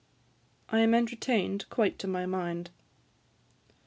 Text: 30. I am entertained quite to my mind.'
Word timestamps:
30. 0.69 0.79
I 0.79 0.83
am 0.83 0.93
entertained 0.95 1.69
quite 1.69 1.99
to 1.99 2.07
my 2.07 2.25
mind.' 2.25 2.71